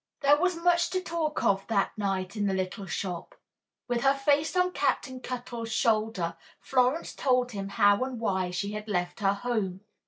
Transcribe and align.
There 0.21 0.39
was 0.41 0.55
much 0.55 0.89
to 0.89 0.99
talk 0.99 1.43
of 1.43 1.67
that 1.67 1.95
night 1.95 2.35
in 2.35 2.47
the 2.47 2.55
little 2.55 2.87
shop. 2.87 3.35
With 3.87 4.01
her 4.01 4.15
face 4.15 4.55
on 4.57 4.71
Captain 4.71 5.19
Cuttle's 5.19 5.71
shoulder, 5.71 6.35
Florence 6.59 7.13
told 7.13 7.51
him 7.51 7.69
how 7.69 8.03
and 8.03 8.19
why 8.19 8.49
she 8.49 8.71
had 8.71 8.87
left 8.87 9.19
her 9.19 9.33
home. 9.35 9.81